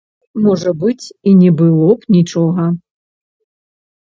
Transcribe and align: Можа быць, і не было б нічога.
Можа 0.45 0.71
быць, 0.83 1.05
і 1.31 1.33
не 1.41 1.51
было 1.59 1.91
б 2.01 2.17
нічога. 2.17 2.65